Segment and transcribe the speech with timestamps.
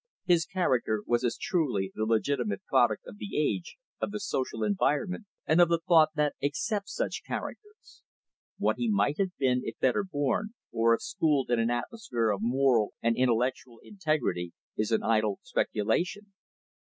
[0.25, 5.27] His character was as truly the legitimate product of the age, of the social environment,
[5.45, 8.01] and of the thought that accepts such characters.
[8.57, 12.41] What he might have been if better born, or if schooled in an atmosphere of
[12.41, 16.33] moral and intellectual integrity, is an idle speculation.